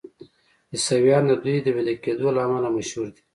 [0.73, 3.21] عیسویان د دوی د ویده کیدو له امله مشهور دي.